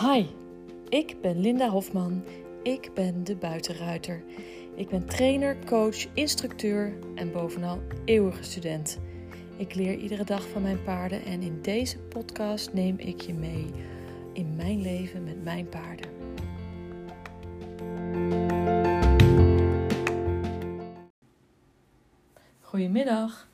Hi, 0.00 0.26
ik 0.88 1.20
ben 1.20 1.40
Linda 1.40 1.68
Hofman. 1.68 2.24
Ik 2.62 2.90
ben 2.94 3.24
de 3.24 3.36
buitenruiter. 3.36 4.24
Ik 4.74 4.88
ben 4.88 5.06
trainer, 5.06 5.56
coach, 5.64 6.14
instructeur 6.14 6.92
en 7.14 7.32
bovenal 7.32 7.82
eeuwige 8.04 8.42
student. 8.42 8.98
Ik 9.56 9.74
leer 9.74 9.98
iedere 9.98 10.24
dag 10.24 10.48
van 10.48 10.62
mijn 10.62 10.82
paarden 10.82 11.24
en 11.24 11.42
in 11.42 11.62
deze 11.62 11.98
podcast 11.98 12.72
neem 12.72 12.98
ik 12.98 13.20
je 13.20 13.34
mee 13.34 13.70
in 14.32 14.56
mijn 14.56 14.82
leven 14.82 15.24
met 15.24 15.44
mijn 15.44 15.68
paarden. 15.68 16.10
Goedemiddag. 22.60 23.48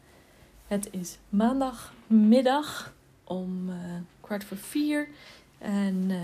Het 0.67 0.89
is 0.91 1.19
maandagmiddag 1.29 2.95
om 3.25 3.69
uh, 3.69 3.77
kwart 4.21 4.45
voor 4.45 4.57
vier. 4.57 5.09
En 5.63 5.95
uh, 6.09 6.19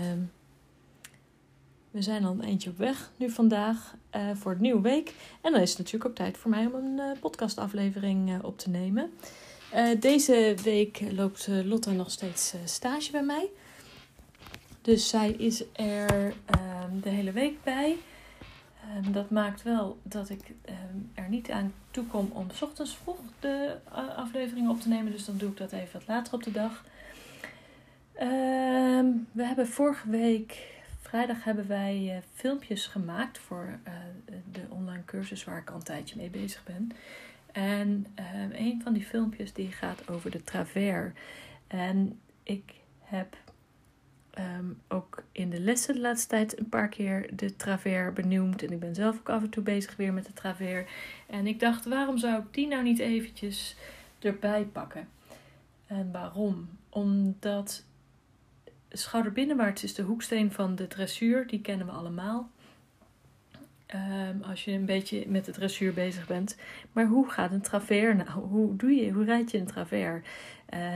we 1.91 2.01
zijn 2.01 2.25
al 2.25 2.31
een 2.31 2.41
eindje 2.41 2.69
op 2.69 2.77
weg 2.77 3.11
nu 3.15 3.29
vandaag 3.29 3.95
uh, 4.15 4.21
voor 4.33 4.51
het 4.51 4.59
nieuwe 4.59 4.81
week. 4.81 5.13
En 5.41 5.51
dan 5.51 5.61
is 5.61 5.69
het 5.69 5.77
natuurlijk 5.77 6.09
ook 6.09 6.15
tijd 6.15 6.37
voor 6.37 6.49
mij 6.49 6.65
om 6.65 6.73
een 6.73 6.97
uh, 6.97 7.19
podcastaflevering 7.19 8.43
op 8.43 8.57
te 8.57 8.69
nemen. 8.69 9.11
deze 9.99 10.55
week 10.63 11.01
loopt 11.11 11.47
Lotte 11.63 11.91
nog 11.91 12.11
steeds 12.11 12.53
stage 12.65 13.11
bij 13.11 13.23
mij. 13.23 13.49
Dus 14.81 15.09
zij 15.09 15.31
is 15.31 15.63
er 15.73 16.33
ehm, 16.45 16.99
de 17.01 17.09
hele 17.09 17.31
week 17.31 17.63
bij. 17.63 17.97
Um, 18.97 19.11
dat 19.11 19.29
maakt 19.29 19.63
wel 19.63 19.97
dat 20.03 20.29
ik 20.29 20.53
er 21.13 21.29
niet 21.29 21.51
aan 21.51 21.73
toe 21.91 22.05
kom 22.05 22.29
om 22.33 22.47
s 22.53 22.61
ochtends 22.61 22.97
vroeg 23.03 23.17
de 23.39 23.75
uh, 23.91 24.17
aflevering 24.17 24.69
op 24.69 24.81
te 24.81 24.87
nemen. 24.87 25.11
Dus 25.11 25.25
dan 25.25 25.37
doe 25.37 25.49
ik 25.49 25.57
dat 25.57 25.71
even 25.71 25.93
wat 25.93 26.07
later 26.07 26.33
op 26.33 26.43
de 26.43 26.51
dag. 26.51 26.83
Um, 28.21 29.27
we 29.31 29.45
hebben 29.45 29.67
vorige 29.67 30.09
week, 30.09 30.77
vrijdag, 31.01 31.43
hebben 31.43 31.67
wij 31.67 32.15
uh, 32.15 32.17
filmpjes 32.33 32.87
gemaakt 32.87 33.37
voor 33.37 33.79
uh, 33.87 33.93
de 34.51 34.61
online 34.69 35.05
cursus 35.05 35.43
waar 35.43 35.57
ik 35.57 35.69
al 35.69 35.75
een 35.75 35.83
tijdje 35.83 36.15
mee 36.17 36.29
bezig 36.29 36.63
ben. 36.63 36.91
En 37.51 38.05
een 38.51 38.81
van 38.83 38.93
die 38.93 39.05
filmpjes 39.05 39.53
die 39.53 39.71
gaat 39.71 40.09
over 40.09 40.31
de 40.31 40.43
travers. 40.43 41.11
En 41.67 42.19
ik 42.43 42.73
heb 42.99 43.37
Um, 44.39 44.81
ook 44.87 45.23
in 45.31 45.49
de 45.49 45.59
lessen 45.59 45.93
de 45.93 45.99
laatste 45.99 46.27
tijd 46.27 46.59
een 46.59 46.69
paar 46.69 46.89
keer 46.89 47.35
de 47.35 47.55
travers 47.55 48.13
benoemd. 48.13 48.63
En 48.63 48.71
ik 48.71 48.79
ben 48.79 48.95
zelf 48.95 49.19
ook 49.19 49.29
af 49.29 49.41
en 49.41 49.49
toe 49.49 49.63
bezig 49.63 49.95
weer 49.95 50.13
met 50.13 50.25
de 50.25 50.33
travers. 50.33 50.91
En 51.27 51.47
ik 51.47 51.59
dacht, 51.59 51.85
waarom 51.85 52.17
zou 52.17 52.41
ik 52.41 52.53
die 52.53 52.67
nou 52.67 52.83
niet 52.83 52.99
eventjes 52.99 53.75
erbij 54.19 54.63
pakken? 54.63 55.07
En 55.87 56.11
waarom? 56.11 56.69
Omdat 56.89 57.85
schouderbinnenwaarts 58.89 59.83
is 59.83 59.93
de 59.93 60.01
hoeksteen 60.01 60.51
van 60.51 60.75
de 60.75 60.87
dressuur. 60.87 61.47
Die 61.47 61.61
kennen 61.61 61.85
we 61.85 61.91
allemaal. 61.91 62.49
Um, 63.95 64.43
als 64.43 64.65
je 64.65 64.71
een 64.71 64.85
beetje 64.85 65.23
met 65.27 65.45
de 65.45 65.51
dressuur 65.51 65.93
bezig 65.93 66.27
bent. 66.27 66.57
Maar 66.91 67.05
hoe 67.05 67.29
gaat 67.29 67.51
een 67.51 67.61
travers 67.61 68.15
nou? 68.15 68.29
Hoe 68.29 68.75
doe 68.75 68.91
je? 68.91 69.11
Hoe 69.11 69.25
rijd 69.25 69.51
je 69.51 69.57
een 69.57 69.65
travers? 69.65 70.27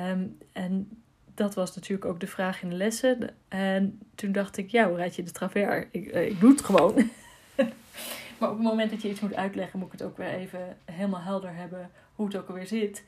Um, 0.10 0.38
en 0.52 0.90
dat 1.34 1.54
was 1.54 1.76
natuurlijk 1.76 2.10
ook 2.10 2.20
de 2.20 2.28
vraag 2.28 2.62
in 2.62 2.70
de 2.70 2.76
lessen. 2.76 3.30
En 3.48 4.00
toen 4.16 4.32
dacht 4.32 4.58
ik, 4.58 4.70
ja, 4.70 4.88
hoe 4.88 4.98
rijd 4.98 5.16
je 5.16 5.24
de 5.24 5.32
travers? 5.32 5.86
Ik, 5.92 6.08
eh, 6.08 6.26
ik 6.26 6.40
doe 6.40 6.52
het 6.52 6.62
gewoon. 6.62 6.94
maar 8.38 8.50
op 8.50 8.58
het 8.58 8.68
moment 8.68 8.92
dat 8.92 9.02
je 9.02 9.10
iets 9.10 9.20
moet 9.20 9.36
uitleggen, 9.36 9.80
moet 9.80 9.94
ik 9.94 10.00
het 10.00 10.08
ook 10.08 10.18
weer 10.18 10.34
even 10.34 10.78
helemaal 10.86 11.22
helder 11.22 11.56
hebben 11.56 11.90
hoe 12.16 12.26
het 12.26 12.36
ook 12.36 12.48
alweer 12.48 12.68
zit. 12.68 13.04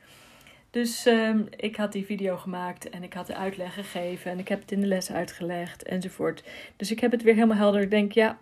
Dus 0.75 1.05
um, 1.05 1.47
ik 1.49 1.75
had 1.75 1.91
die 1.91 2.05
video 2.05 2.37
gemaakt 2.37 2.89
en 2.89 3.03
ik 3.03 3.13
had 3.13 3.27
de 3.27 3.35
uitleg 3.35 3.73
gegeven 3.73 4.31
en 4.31 4.39
ik 4.39 4.47
heb 4.47 4.61
het 4.61 4.71
in 4.71 4.79
de 4.79 4.87
les 4.87 5.11
uitgelegd 5.11 5.83
enzovoort. 5.83 6.43
Dus 6.75 6.91
ik 6.91 6.99
heb 6.99 7.11
het 7.11 7.23
weer 7.23 7.33
helemaal 7.33 7.57
helder. 7.57 7.81
Ik 7.81 7.89
denk, 7.89 8.11
ja, 8.11 8.39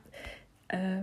uh, 0.73 0.97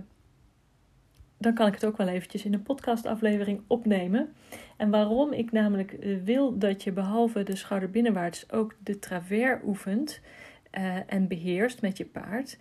dan 1.37 1.53
kan 1.53 1.67
ik 1.67 1.73
het 1.73 1.85
ook 1.85 1.97
wel 1.97 2.07
eventjes 2.07 2.45
in 2.45 2.53
een 2.53 2.63
podcastaflevering 2.63 3.61
opnemen. 3.67 4.33
En 4.77 4.89
waarom 4.89 5.33
ik 5.33 5.51
namelijk 5.51 5.91
eh, 5.91 6.17
wil 6.23 6.57
dat 6.57 6.83
je 6.83 6.91
behalve 6.91 7.43
de 7.43 7.55
schouder 7.55 7.89
binnenwaarts 7.89 8.51
ook 8.51 8.75
de 8.83 8.99
travers 8.99 9.61
oefent 9.65 10.21
uh, 10.77 10.95
en 11.05 11.27
beheerst 11.27 11.81
met 11.81 11.97
je 11.97 12.05
paard, 12.05 12.57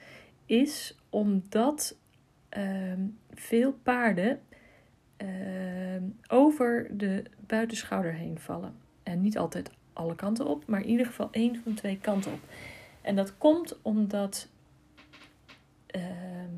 is 0.47 0.99
omdat 1.09 1.97
uh, 2.59 2.93
veel 3.31 3.72
paarden 3.72 4.41
ehm, 5.16 5.50
over 6.28 6.97
de 6.97 7.25
buitenschouder 7.47 8.12
heen 8.12 8.38
vallen. 8.38 8.75
En 9.03 9.21
niet 9.21 9.38
altijd 9.38 9.71
alle 9.93 10.15
kanten 10.15 10.47
op, 10.47 10.66
maar 10.66 10.81
in 10.81 10.88
ieder 10.88 11.06
geval 11.06 11.28
één 11.31 11.62
van 11.62 11.75
twee 11.75 11.98
kanten 11.98 12.32
op. 12.32 12.41
En 13.00 13.16
dat 13.16 13.38
komt 13.38 13.82
omdat 13.82 14.48
ehm, 15.87 16.54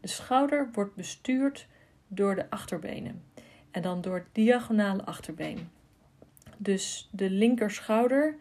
de 0.00 0.08
schouder 0.08 0.68
wordt 0.72 0.94
bestuurd 0.94 1.66
door 2.08 2.34
de 2.34 2.50
achterbenen 2.50 3.22
en 3.70 3.82
dan 3.82 4.00
door 4.00 4.14
het 4.14 4.28
diagonale 4.32 5.04
achterbeen. 5.04 5.68
Dus 6.56 7.08
de 7.10 7.30
linkerschouder 7.30 8.36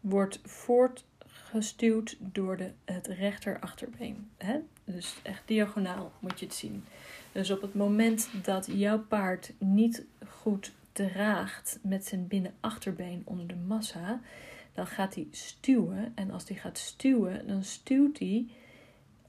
wordt 0.00 0.40
voortgestuwd 0.44 2.16
door 2.18 2.56
de, 2.56 2.70
het 2.84 3.06
rechter 3.06 3.60
achterbeen. 3.60 4.30
Hè? 4.36 4.58
Dus 4.84 5.16
echt 5.22 5.42
diagonaal 5.46 6.12
moet 6.18 6.40
je 6.40 6.46
het 6.46 6.54
zien. 6.54 6.84
Dus 7.34 7.50
op 7.50 7.62
het 7.62 7.74
moment 7.74 8.28
dat 8.42 8.68
jouw 8.72 8.98
paard 8.98 9.52
niet 9.58 10.04
goed 10.28 10.72
draagt 10.92 11.78
met 11.82 12.04
zijn 12.04 12.26
binnenachterbeen 12.26 13.22
onder 13.24 13.46
de 13.46 13.56
massa, 13.66 14.20
dan 14.74 14.86
gaat 14.86 15.14
hij 15.14 15.26
stuwen. 15.30 16.12
En 16.14 16.30
als 16.30 16.48
hij 16.48 16.56
gaat 16.56 16.78
stuwen, 16.78 17.46
dan 17.46 17.62
stuwt 17.62 18.18
hij 18.18 18.46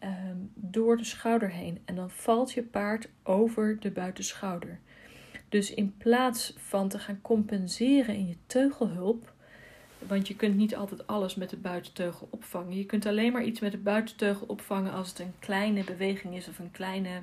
um, 0.04 0.52
door 0.54 0.98
de 0.98 1.04
schouder 1.04 1.52
heen. 1.52 1.80
En 1.86 1.96
dan 1.96 2.10
valt 2.10 2.52
je 2.52 2.64
paard 2.64 3.10
over 3.24 3.80
de 3.80 3.92
buitenschouder. 3.92 4.80
Dus 5.50 5.74
in 5.74 5.98
plaats 5.98 6.54
van 6.58 6.90
te 6.90 7.00
gaan 7.00 7.22
compenseren 7.22 8.16
in 8.16 8.28
je 8.28 8.38
teugelhulp, 8.48 9.34
want 10.00 10.28
je 10.28 10.36
kunt 10.36 10.56
niet 10.56 10.76
altijd 10.76 11.08
alles 11.08 11.36
met 11.36 11.50
de 11.50 11.58
buitenteugel 11.58 12.28
opvangen. 12.32 12.78
Je 12.78 12.86
kunt 12.86 13.06
alleen 13.06 13.32
maar 13.32 13.44
iets 13.44 13.60
met 13.60 13.72
de 13.72 13.78
buitenteugel 13.78 14.48
opvangen 14.48 14.92
als 14.92 15.10
het 15.10 15.20
een 15.20 15.34
kleine 15.40 15.84
beweging 15.84 16.36
is 16.36 16.48
of 16.48 16.60
een 16.60 16.72
kleine 16.72 17.22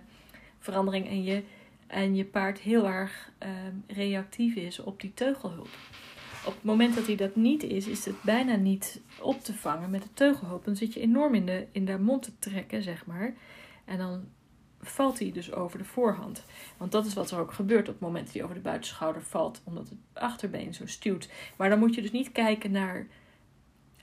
verandering 0.63 1.09
en 1.09 1.23
je, 1.23 1.43
en 1.87 2.15
je 2.15 2.25
paard 2.25 2.59
heel 2.59 2.87
erg 2.87 3.31
um, 3.39 3.85
reactief 3.87 4.55
is 4.55 4.79
op 4.79 5.01
die 5.01 5.15
teugelhulp. 5.15 5.69
Op 6.47 6.55
het 6.55 6.65
moment 6.65 6.95
dat 6.95 7.07
hij 7.07 7.17
dat 7.17 7.37
niet 7.37 7.63
is, 7.63 7.87
is 7.87 8.05
het 8.05 8.23
bijna 8.23 8.57
niet 8.57 9.01
op 9.21 9.41
te 9.41 9.55
vangen 9.55 9.91
met 9.91 10.03
de 10.03 10.13
teugelhulp. 10.15 10.65
Dan 10.65 10.77
zit 10.77 10.95
je 10.95 11.01
enorm 11.01 11.35
in 11.35 11.47
de, 11.47 11.67
in 11.73 11.85
de 11.85 11.99
mond 11.99 12.23
te 12.23 12.39
trekken, 12.39 12.83
zeg 12.83 13.07
maar. 13.07 13.35
En 13.85 13.99
dan 13.99 14.25
valt 14.81 15.19
hij 15.19 15.33
dus 15.33 15.53
over 15.53 15.79
de 15.79 15.85
voorhand. 15.85 16.45
Want 16.77 16.93
dat 16.93 17.07
is 17.07 17.15
wat 17.15 17.31
er 17.31 17.39
ook 17.39 17.53
gebeurt 17.53 17.89
op 17.89 17.95
het 17.95 18.03
moment 18.03 18.25
dat 18.25 18.35
hij 18.35 18.43
over 18.43 18.55
de 18.55 18.61
buitenschouder 18.61 19.23
valt, 19.23 19.61
omdat 19.65 19.89
het 19.89 19.99
achterbeen 20.13 20.75
zo 20.75 20.87
stuwt. 20.87 21.29
Maar 21.57 21.69
dan 21.69 21.79
moet 21.79 21.95
je 21.95 22.03
dus 22.03 22.11
niet 22.13 22.33
kijken 22.33 22.71
naar 22.71 23.07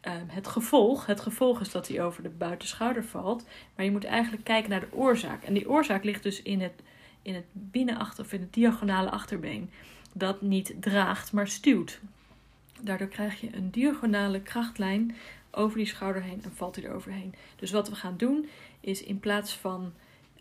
um, 0.08 0.26
het 0.28 0.48
gevolg. 0.48 1.06
Het 1.06 1.22
gevolg 1.22 1.62
is 1.62 1.72
dat 1.72 1.88
hij 1.88 2.02
over 2.02 2.24
de 2.24 2.30
buitenschouder 2.30 3.04
valt. 3.04 3.46
Maar 3.76 3.86
je 3.86 3.92
moet 3.92 4.04
eigenlijk 4.04 4.44
kijken 4.44 4.70
naar 4.70 4.80
de 4.80 4.94
oorzaak. 4.94 5.44
En 5.44 5.54
die 5.54 5.70
oorzaak 5.70 6.04
ligt 6.04 6.24
dus 6.24 6.42
in 6.42 6.62
het, 6.62 6.82
in 7.22 7.36
het 7.36 7.46
binnenachter 7.52 8.24
of 8.24 8.34
in 8.34 8.42
het 8.42 8.54
diagonale 8.54 9.09
achterbeen. 9.09 9.70
Dat 10.14 10.42
niet 10.42 10.74
draagt, 10.80 11.32
maar 11.32 11.48
stuwt. 11.48 12.00
Daardoor 12.82 13.08
krijg 13.08 13.42
je 13.42 13.56
een 13.56 13.72
diagonale 13.72 14.42
krachtlijn 14.42 15.16
over 15.52 15.78
die 15.78 15.88
schouder 15.88 16.22
heen 16.22 16.44
en 16.44 16.52
valt 16.54 16.76
hij 16.76 16.86
er 16.86 16.94
overheen. 16.94 17.36
Dus 17.56 17.72
wat 17.72 17.90
we 17.90 17.96
gaan 17.96 18.18
doen 18.18 18.50
is 18.80 19.04
in 19.04 19.20
plaats 19.20 19.54
van 19.54 19.94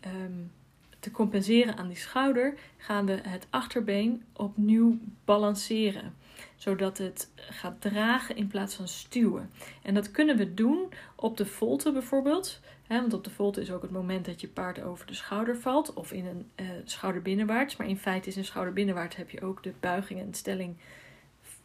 um, 0.05 0.51
te 0.99 1.11
compenseren 1.11 1.77
aan 1.77 1.87
die 1.87 1.97
schouder, 1.97 2.53
gaan 2.77 3.05
we 3.05 3.19
het 3.21 3.47
achterbeen 3.49 4.23
opnieuw 4.33 4.97
balanceren. 5.25 6.15
Zodat 6.55 6.97
het 6.97 7.31
gaat 7.35 7.81
dragen 7.81 8.35
in 8.35 8.47
plaats 8.47 8.75
van 8.75 8.87
stuwen. 8.87 9.51
En 9.81 9.93
dat 9.93 10.11
kunnen 10.11 10.37
we 10.37 10.53
doen 10.53 10.93
op 11.15 11.37
de 11.37 11.45
volte 11.45 11.91
bijvoorbeeld. 11.91 12.59
Want 12.87 13.13
op 13.13 13.23
de 13.23 13.29
volte 13.29 13.61
is 13.61 13.71
ook 13.71 13.81
het 13.81 13.91
moment 13.91 14.25
dat 14.25 14.41
je 14.41 14.47
paard 14.47 14.81
over 14.81 15.07
de 15.07 15.13
schouder 15.13 15.57
valt. 15.57 15.93
Of 15.93 16.11
in 16.11 16.25
een 16.25 16.49
uh, 16.55 16.67
schouder 16.83 17.21
binnenwaarts. 17.21 17.75
Maar 17.75 17.87
in 17.87 17.97
feite 17.97 18.29
is 18.29 18.35
een 18.35 18.45
schouder 18.45 18.73
binnenwaarts 18.73 19.15
heb 19.15 19.29
je 19.29 19.41
ook 19.41 19.63
de 19.63 19.73
buiging 19.79 20.19
en 20.19 20.33
stelling 20.33 20.75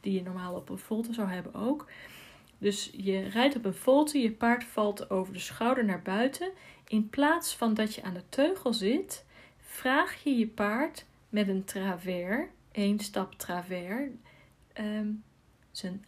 die 0.00 0.12
je 0.12 0.22
normaal 0.22 0.54
op 0.54 0.68
een 0.68 0.78
volte 0.78 1.12
zou 1.12 1.28
hebben 1.28 1.54
ook. 1.54 1.86
Dus 2.58 2.90
je 2.96 3.28
rijdt 3.28 3.56
op 3.56 3.64
een 3.64 3.74
volte, 3.74 4.18
je 4.18 4.30
paard 4.30 4.64
valt 4.64 5.10
over 5.10 5.32
de 5.32 5.38
schouder 5.38 5.84
naar 5.84 6.02
buiten. 6.02 6.50
In 6.88 7.08
plaats 7.08 7.56
van 7.56 7.74
dat 7.74 7.94
je 7.94 8.02
aan 8.02 8.14
de 8.14 8.28
teugel 8.28 8.72
zit, 8.72 9.24
vraag 9.60 10.22
je 10.22 10.30
je 10.30 10.46
paard 10.46 11.04
met 11.28 11.48
een 11.48 11.64
travers, 11.64 12.46
één 12.72 12.98
stap 12.98 13.34
travers, 13.34 14.10
um, 14.78 15.24
zijn, 15.70 16.04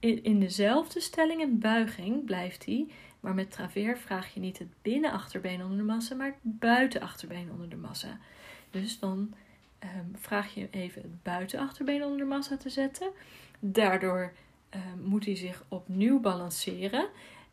in, 0.00 0.40
dezelfde 0.40 1.00
stelling 1.00 1.42
en 1.42 1.58
buiging 1.58 2.24
blijft 2.24 2.64
hij. 2.64 2.86
Maar 3.20 3.34
met 3.34 3.50
travers 3.50 4.00
vraag 4.00 4.34
je 4.34 4.40
niet 4.40 4.58
het 4.58 4.82
binnenachterbeen 4.82 5.62
onder 5.62 5.76
de 5.76 5.84
massa, 5.84 6.14
maar 6.14 6.26
het 6.26 6.58
buitenachterbeen 6.58 7.50
onder 7.50 7.68
de 7.68 7.76
massa. 7.76 8.18
Dus 8.70 8.98
dan 8.98 9.34
um, 9.82 10.12
vraag 10.14 10.54
je 10.54 10.68
even 10.70 11.02
het 11.02 11.22
buitenachterbeen 11.22 12.02
onder 12.02 12.18
de 12.18 12.24
massa 12.24 12.56
te 12.56 12.68
zetten. 12.68 13.10
Daardoor 13.58 14.32
um, 14.74 15.02
moet 15.04 15.24
hij 15.24 15.36
zich 15.36 15.64
opnieuw 15.68 16.20
balanceren. 16.20 17.08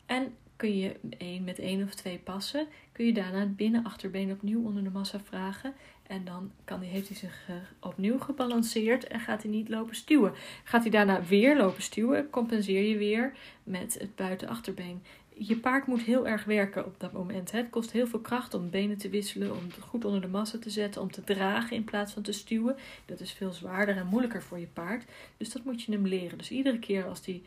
En 0.06 0.34
kun 0.56 0.76
je 0.76 0.96
met 1.44 1.58
één 1.58 1.82
of 1.82 1.94
twee 1.94 2.18
passen, 2.18 2.66
kun 2.92 3.06
je 3.06 3.12
daarna 3.12 3.38
het 3.38 3.56
binnenachterbeen 3.56 4.30
opnieuw 4.30 4.64
onder 4.64 4.84
de 4.84 4.90
massa 4.90 5.20
vragen. 5.20 5.74
En 6.06 6.24
dan 6.24 6.50
kan 6.64 6.80
hij, 6.80 6.88
heeft 6.88 7.08
hij 7.08 7.16
zich 7.16 7.46
uh, 7.50 7.56
opnieuw 7.80 8.18
gebalanceerd 8.18 9.06
en 9.06 9.20
gaat 9.20 9.42
hij 9.42 9.50
niet 9.50 9.68
lopen 9.68 9.96
stuwen. 9.96 10.32
Gaat 10.64 10.82
hij 10.82 10.90
daarna 10.90 11.22
weer 11.22 11.56
lopen 11.56 11.82
stuwen, 11.82 12.30
compenseer 12.30 12.82
je 12.82 12.96
weer 12.96 13.32
met 13.62 13.96
het 13.98 14.14
buitenachterbeen. 14.14 15.02
Je 15.38 15.56
paard 15.56 15.86
moet 15.86 16.02
heel 16.02 16.26
erg 16.26 16.44
werken 16.44 16.84
op 16.84 17.00
dat 17.00 17.12
moment. 17.12 17.50
Het 17.50 17.70
kost 17.70 17.92
heel 17.92 18.06
veel 18.06 18.20
kracht 18.20 18.54
om 18.54 18.70
benen 18.70 18.98
te 18.98 19.08
wisselen, 19.08 19.56
om 19.56 19.64
het 19.64 19.84
goed 19.84 20.04
onder 20.04 20.20
de 20.20 20.28
massa 20.28 20.58
te 20.58 20.70
zetten, 20.70 21.02
om 21.02 21.10
te 21.10 21.24
dragen 21.24 21.76
in 21.76 21.84
plaats 21.84 22.12
van 22.12 22.22
te 22.22 22.32
stuwen. 22.32 22.76
Dat 23.04 23.20
is 23.20 23.32
veel 23.32 23.52
zwaarder 23.52 23.96
en 23.96 24.06
moeilijker 24.06 24.42
voor 24.42 24.58
je 24.58 24.66
paard. 24.66 25.04
Dus 25.36 25.52
dat 25.52 25.64
moet 25.64 25.82
je 25.82 25.92
hem 25.92 26.06
leren. 26.06 26.38
Dus 26.38 26.50
iedere 26.50 26.78
keer 26.78 27.06
als 27.06 27.26
hij 27.26 27.42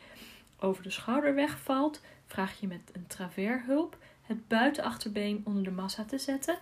over 0.58 0.82
de 0.82 0.90
schouder 0.90 1.34
wegvalt, 1.34 2.00
vraag 2.26 2.60
je 2.60 2.66
met 2.66 2.90
een 2.92 3.06
travershulp 3.06 3.96
het 4.30 4.48
buitenachterbeen 4.48 5.42
onder 5.44 5.62
de 5.62 5.70
massa 5.70 6.04
te 6.04 6.18
zetten. 6.18 6.58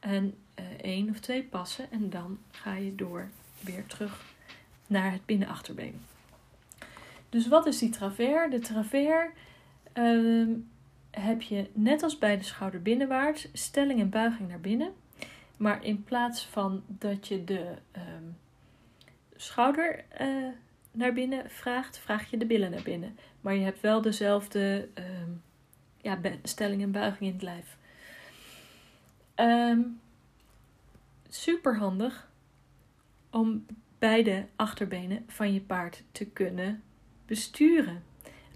En 0.00 0.34
uh, 0.58 0.64
één 0.80 1.10
of 1.10 1.18
twee 1.18 1.42
passen 1.42 1.90
en 1.90 2.10
dan 2.10 2.38
ga 2.50 2.74
je 2.74 2.94
door 2.94 3.28
weer 3.60 3.86
terug 3.86 4.24
naar 4.86 5.12
het 5.12 5.26
binnenachterbeen. 5.26 6.00
Dus 7.28 7.48
wat 7.48 7.66
is 7.66 7.78
die 7.78 7.90
travers? 7.90 8.50
De 8.50 8.58
travers 8.58 9.30
uh, 9.94 10.56
heb 11.10 11.42
je 11.42 11.70
net 11.72 12.02
als 12.02 12.18
bij 12.18 12.36
de 12.36 12.44
schouder 12.44 12.82
binnenwaarts 12.82 13.48
stelling 13.52 14.00
en 14.00 14.10
buiging 14.10 14.48
naar 14.48 14.60
binnen. 14.60 14.92
Maar 15.56 15.84
in 15.84 16.04
plaats 16.04 16.46
van 16.46 16.82
dat 16.86 17.28
je 17.28 17.44
de 17.44 17.74
um, 17.92 18.36
schouder 19.36 20.04
uh, 20.20 20.48
naar 20.92 21.12
binnen 21.12 21.50
vraagt, 21.50 21.98
vraag 21.98 22.30
je 22.30 22.36
de 22.36 22.46
billen 22.46 22.70
naar 22.70 22.82
binnen. 22.82 23.18
Maar 23.40 23.54
je 23.54 23.64
hebt 23.64 23.80
wel 23.80 24.02
dezelfde 24.02 24.88
um, 24.94 25.42
ja, 26.00 26.18
stelling 26.42 26.82
en 26.82 26.92
buiging 26.92 27.20
in 27.20 27.32
het 27.32 27.42
lijf. 27.42 27.76
Um, 29.40 30.00
super 31.28 31.76
handig 31.76 32.30
om 33.30 33.66
beide 33.98 34.46
achterbenen 34.56 35.24
van 35.26 35.52
je 35.52 35.60
paard 35.60 36.02
te 36.12 36.26
kunnen 36.26 36.82
besturen. 37.26 38.04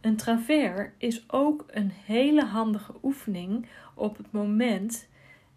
Een 0.00 0.16
travers 0.16 0.90
is 0.98 1.30
ook 1.30 1.64
een 1.66 1.90
hele 1.90 2.44
handige 2.44 2.94
oefening 3.02 3.68
op 3.94 4.16
het 4.16 4.32
moment 4.32 5.08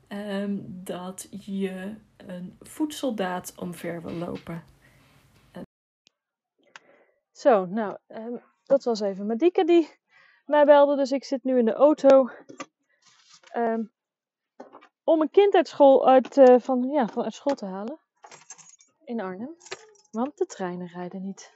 um, 0.10 0.82
dat 0.84 1.28
je 1.30 1.96
een 2.18 2.58
voedsoldaat 2.62 3.54
omver 3.56 4.02
wil 4.02 4.14
lopen. 4.14 4.64
Zo, 7.32 7.66
nou, 7.66 7.98
um, 8.08 8.42
dat 8.64 8.84
was 8.84 9.00
even 9.00 9.26
Madike 9.26 9.66
die 9.66 9.90
mij 10.46 10.66
belde. 10.66 10.96
Dus 10.96 11.12
ik 11.12 11.24
zit 11.24 11.44
nu 11.44 11.58
in 11.58 11.66
de 11.66 11.74
auto 11.74 12.30
um, 13.56 13.92
om 15.06 15.22
een 15.22 15.30
kind 15.30 15.56
uit 15.56 15.68
school, 15.68 16.16
uh, 16.16 16.60
van, 16.60 16.90
ja, 16.90 17.08
van 17.08 17.24
uit 17.24 17.34
school 17.34 17.56
te 17.56 17.66
halen. 17.66 18.00
In 19.04 19.22
Arnhem. 19.22 19.56
Want 20.12 20.38
de 20.38 20.46
treinen 20.46 20.88
rijden 20.88 21.22
niet. 21.22 21.54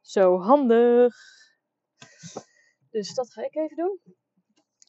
Zo 0.00 0.38
handig. 0.40 1.16
Dus 2.90 3.14
dat 3.14 3.32
ga 3.32 3.42
ik 3.42 3.54
even 3.54 3.76
doen. 3.76 4.00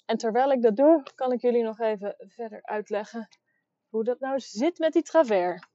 En 0.06 0.18
terwijl 0.18 0.52
ik 0.52 0.62
dat 0.62 0.76
doe, 0.76 1.04
kan 1.16 1.32
ik 1.32 1.42
jullie 1.42 1.64
nog 1.64 1.80
even 1.80 2.16
verder 2.18 2.64
uitleggen 2.64 3.28
hoe 3.90 4.04
dat 4.04 4.20
nou 4.20 4.40
zit 4.40 4.78
met 4.78 4.94
die 4.94 5.04
travers. 5.04 5.68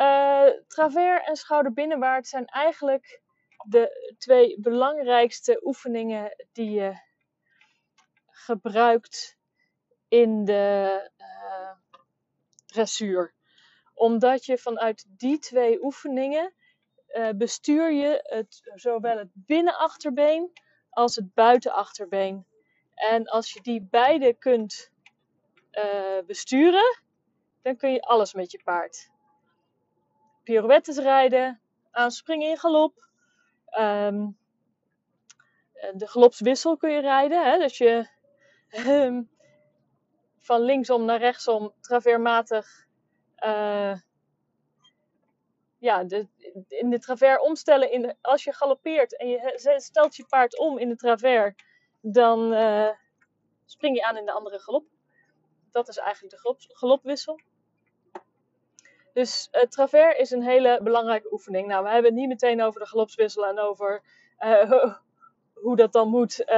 Uh, 0.00 0.48
travers 0.66 1.26
en 1.26 1.36
schouderbinnenwaarts 1.36 2.30
zijn 2.30 2.46
eigenlijk 2.46 3.22
de 3.68 4.14
twee 4.18 4.60
belangrijkste 4.60 5.60
oefeningen 5.64 6.46
die 6.52 6.70
je 6.70 7.00
gebruikt 8.26 9.35
in 10.08 10.44
de 10.44 11.10
uh, 11.18 11.70
dressuur. 12.66 13.34
Omdat 13.94 14.44
je 14.44 14.58
vanuit 14.58 15.04
die 15.08 15.38
twee 15.38 15.82
oefeningen 15.84 16.54
uh, 17.08 17.28
bestuur 17.30 17.92
je 17.92 18.20
het, 18.22 18.70
zowel 18.74 19.18
het 19.18 19.30
binnenachterbeen 19.32 20.52
als 20.90 21.16
het 21.16 21.34
buitenachterbeen. 21.34 22.46
En 22.94 23.26
als 23.26 23.52
je 23.52 23.60
die 23.60 23.86
beide 23.90 24.34
kunt 24.34 24.90
uh, 25.72 26.18
besturen, 26.26 27.00
dan 27.62 27.76
kun 27.76 27.92
je 27.92 28.00
alles 28.00 28.34
met 28.34 28.50
je 28.50 28.60
paard. 28.64 29.10
Pirouettes 30.42 30.96
rijden, 30.98 31.60
aanspringen 31.90 32.50
in 32.50 32.56
galop. 32.56 33.08
Um, 33.78 34.38
de 35.92 36.06
galopswissel 36.06 36.76
kun 36.76 36.90
je 36.90 37.00
rijden. 37.00 37.50
Hè? 37.50 37.58
Dus 37.58 37.78
je 37.78 38.08
um, 38.86 39.30
van 40.46 40.60
linksom 40.60 41.04
naar 41.04 41.18
rechtsom 41.18 41.72
traversmatig 41.80 42.86
uh, 43.44 43.94
ja, 45.78 46.04
in 46.68 46.90
de 46.90 46.98
travers 46.98 47.40
omstellen. 47.40 47.90
In 47.92 48.16
als 48.20 48.44
je 48.44 48.52
galoppeert 48.52 49.16
en 49.16 49.28
je 49.28 49.74
stelt 49.76 50.16
je 50.16 50.26
paard 50.26 50.58
om 50.58 50.78
in 50.78 50.88
de 50.88 50.96
travers, 50.96 51.54
dan 52.00 52.52
uh, 52.52 52.90
spring 53.64 53.96
je 53.96 54.04
aan 54.04 54.16
in 54.16 54.24
de 54.24 54.32
andere 54.32 54.58
galop. 54.58 54.84
Dat 55.70 55.88
is 55.88 55.96
eigenlijk 55.96 56.34
de 56.34 56.40
galop, 56.40 56.60
galopwissel. 56.68 57.40
Dus 59.12 59.48
uh, 59.52 59.62
travers 59.62 60.18
is 60.18 60.30
een 60.30 60.42
hele 60.42 60.80
belangrijke 60.82 61.32
oefening. 61.32 61.68
Nou, 61.68 61.84
we 61.84 61.90
hebben 61.90 62.10
het 62.10 62.20
niet 62.20 62.28
meteen 62.28 62.62
over 62.62 62.80
de 62.80 62.86
galopswissel 62.86 63.46
en 63.46 63.58
over 63.58 64.02
hoe 65.62 65.76
dat 65.76 65.92
dan 65.92 66.08
moet 66.08 66.50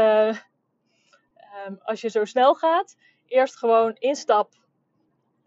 um, 1.67 1.79
als 1.83 2.01
je 2.01 2.09
zo 2.09 2.25
snel 2.25 2.55
gaat. 2.55 2.97
Eerst 3.29 3.59
gewoon 3.59 3.95
instap 3.95 4.53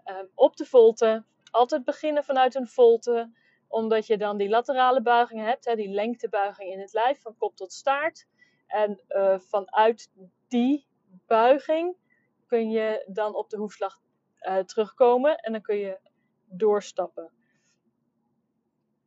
um, 0.05 0.29
op 0.35 0.55
de 0.55 0.65
volte. 0.65 1.25
Altijd 1.51 1.83
beginnen 1.83 2.23
vanuit 2.23 2.55
een 2.55 2.67
volte 2.67 3.31
omdat 3.67 4.07
je 4.07 4.17
dan 4.17 4.37
die 4.37 4.49
laterale 4.49 5.01
buigingen 5.01 5.45
hebt, 5.45 5.65
hè, 5.65 5.75
die 5.75 5.89
lengtebuiging 5.89 6.71
in 6.71 6.79
het 6.79 6.93
lijf 6.93 7.21
van 7.21 7.37
kop 7.37 7.55
tot 7.55 7.73
staart. 7.73 8.27
En 8.67 9.01
uh, 9.09 9.39
vanuit 9.39 10.11
die 10.47 10.87
buiging 11.27 11.95
kun 12.47 12.69
je 12.69 13.05
dan 13.07 13.35
op 13.35 13.49
de 13.49 13.57
hoefslag 13.57 13.99
uh, 14.41 14.57
terugkomen 14.57 15.37
en 15.37 15.51
dan 15.51 15.61
kun 15.61 15.77
je 15.77 15.99
doorstappen. 16.45 17.31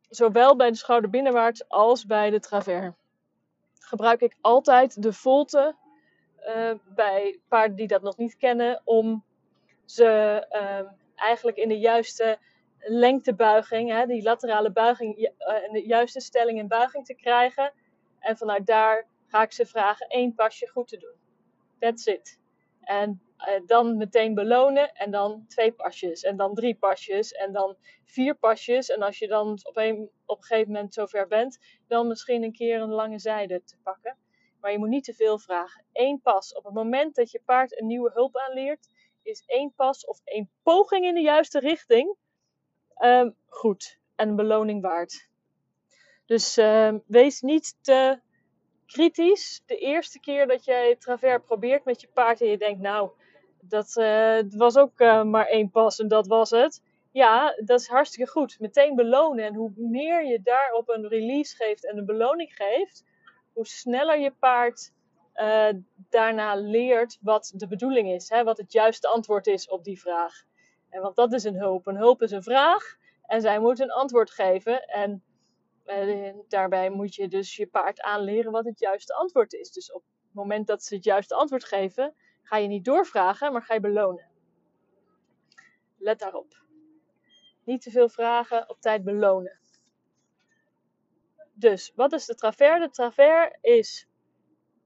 Zowel 0.09 0.57
bij 0.57 0.71
de 0.71 0.77
schouder 0.77 1.11
binnenwaarts 1.11 1.69
als 1.69 2.07
bij 2.07 2.31
de 2.31 2.41
travers. 2.41 2.95
Gebruik 3.79 4.21
ik 4.21 4.37
altijd 4.41 5.03
de 5.03 5.13
volte 5.13 5.77
uh, 6.47 6.71
bij 6.95 7.41
paarden 7.49 7.77
die 7.77 7.87
dat 7.87 8.03
nog 8.03 8.17
niet 8.17 8.37
kennen 8.37 8.83
om 8.85 9.25
ze 9.85 10.47
eigenlijk 11.15 11.57
in 11.57 11.69
de 11.69 11.79
juiste 11.79 12.39
lengtebuiging, 12.79 13.91
hè, 13.91 14.07
die 14.07 14.23
laterale 14.23 14.73
buiging, 14.73 15.19
uh, 15.19 15.73
de 15.73 15.87
juiste 15.87 16.21
stelling 16.21 16.59
en 16.59 16.69
buiging 16.69 17.05
te 17.05 17.15
krijgen. 17.15 17.73
En 18.19 18.37
vanuit 18.37 18.67
daar 18.67 19.07
ga 19.27 19.43
ik 19.43 19.53
ze 19.53 19.67
vragen 19.67 20.07
één 20.07 20.35
pasje 20.35 20.69
goed 20.69 20.89
te 20.89 20.97
doen. 20.97 21.17
That's 21.79 22.07
it. 22.07 22.39
En 22.81 23.23
uh, 23.39 23.67
dan 23.67 23.97
meteen 23.97 24.35
belonen 24.35 24.93
en 24.93 25.11
dan 25.11 25.45
twee 25.49 25.73
pasjes 25.73 26.23
en 26.23 26.37
dan 26.37 26.55
drie 26.55 26.75
pasjes 26.75 27.33
en 27.33 27.53
dan 27.53 27.77
vier 28.05 28.35
pasjes. 28.35 28.89
En 28.89 29.03
als 29.03 29.19
je 29.19 29.29
dan 29.29 29.59
op 29.63 29.77
een, 29.77 30.11
op 30.25 30.37
een 30.39 30.45
gegeven 30.45 30.73
moment 30.73 30.95
zover 30.95 31.27
bent, 31.27 31.59
dan 31.89 32.09
misschien 32.09 32.43
een 32.43 32.53
keer 32.53 32.81
een 32.81 32.93
lange 32.93 33.19
zijde 33.19 33.63
te 33.65 33.77
pakken. 33.83 34.17
Maar 34.65 34.73
je 34.73 34.79
moet 34.79 34.89
niet 34.89 35.05
te 35.05 35.15
veel 35.15 35.39
vragen. 35.39 35.85
Eén 35.93 36.21
pas. 36.21 36.55
Op 36.55 36.65
het 36.65 36.75
moment 36.75 37.15
dat 37.15 37.31
je 37.31 37.41
paard 37.45 37.81
een 37.81 37.87
nieuwe 37.87 38.11
hulp 38.15 38.37
aanleert, 38.37 38.89
is 39.23 39.43
één 39.47 39.73
pas 39.77 40.07
of 40.07 40.21
één 40.25 40.51
poging 40.63 41.05
in 41.05 41.15
de 41.15 41.21
juiste 41.21 41.59
richting 41.59 42.17
um, 42.99 43.37
goed 43.47 43.99
en 44.15 44.37
beloning 44.37 44.83
waard. 44.83 45.29
Dus 46.27 46.57
um, 46.57 47.03
wees 47.07 47.41
niet 47.41 47.77
te 47.81 48.21
kritisch. 48.87 49.63
De 49.67 49.77
eerste 49.77 50.21
keer 50.21 50.47
dat 50.47 50.65
jij 50.65 50.97
travers 50.97 51.45
probeert 51.45 51.85
met 51.85 52.01
je 52.01 52.09
paard 52.15 52.41
en 52.41 52.49
je 52.49 52.59
denkt, 52.59 52.81
nou, 52.81 53.11
dat 53.61 53.97
uh, 53.97 54.39
was 54.49 54.77
ook 54.77 55.01
uh, 55.01 55.23
maar 55.23 55.47
één 55.47 55.71
pas 55.71 55.99
en 55.99 56.09
dat 56.09 56.27
was 56.27 56.51
het. 56.51 56.83
Ja, 57.13 57.55
dat 57.65 57.81
is 57.81 57.89
hartstikke 57.89 58.31
goed. 58.31 58.61
Meteen 58.61 58.95
belonen. 58.95 59.45
En 59.45 59.55
hoe 59.55 59.73
meer 59.77 60.25
je 60.25 60.43
daarop 60.43 60.89
een 60.89 61.09
release 61.09 61.57
geeft 61.57 61.87
en 61.87 61.99
een 61.99 62.07
beloning 62.07 62.55
geeft, 62.55 63.05
hoe 63.55 63.67
sneller 63.67 64.19
je 64.19 64.31
paard 64.31 64.93
uh, 65.35 65.69
daarna 66.09 66.55
leert 66.55 67.19
wat 67.21 67.53
de 67.55 67.67
bedoeling 67.67 68.11
is. 68.11 68.29
Hè? 68.29 68.45
Wat 68.45 68.57
het 68.57 68.73
juiste 68.73 69.09
antwoord 69.09 69.47
is 69.47 69.69
op 69.69 69.85
die 69.85 70.01
vraag. 70.01 70.45
En 70.89 71.03
want 71.03 71.17
dat 71.17 71.33
is 71.33 71.45
een 71.45 71.59
hulp. 71.59 71.87
Een 71.87 71.97
hulp 71.97 72.23
is 72.23 72.31
een 72.31 72.43
vraag 72.43 72.97
en 73.27 73.41
zij 73.41 73.59
moet 73.59 73.81
een 73.81 73.91
antwoord 73.91 74.31
geven. 74.31 74.87
En 74.87 75.23
eh, 75.85 76.35
daarbij 76.49 76.91
moet 76.91 77.15
je 77.15 77.29
dus 77.29 77.57
je 77.57 77.67
paard 77.67 78.01
aanleren 78.01 78.53
wat 78.53 78.65
het 78.65 78.79
juiste 78.79 79.15
antwoord 79.15 79.53
is. 79.53 79.73
Dus 79.73 79.93
op 79.93 80.03
het 80.03 80.35
moment 80.35 80.67
dat 80.67 80.83
ze 80.83 80.95
het 80.95 81.05
juiste 81.05 81.35
antwoord 81.35 81.65
geven, 81.65 82.15
ga 82.43 82.57
je 82.57 82.69
niet 82.69 82.85
doorvragen, 82.85 83.53
maar 83.53 83.63
ga 83.63 83.75
je 83.75 83.81
belonen. 83.81 84.29
Let 85.99 86.19
daarop. 86.19 86.63
Niet 87.65 87.83
te 87.83 87.91
veel 87.91 88.09
vragen, 88.09 88.69
op 88.69 88.81
tijd 88.81 89.05
belonen. 89.05 89.59
Dus, 91.55 91.93
wat 91.95 92.13
is 92.13 92.27
de 92.27 92.35
travers? 92.35 92.81
De 92.81 92.91
travers 92.91 93.57
is 93.61 94.09